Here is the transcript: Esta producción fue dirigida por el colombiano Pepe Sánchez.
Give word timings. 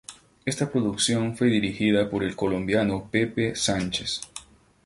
Esta 0.45 0.71
producción 0.71 1.37
fue 1.37 1.49
dirigida 1.49 2.09
por 2.09 2.23
el 2.23 2.35
colombiano 2.35 3.07
Pepe 3.11 3.55
Sánchez. 3.55 4.21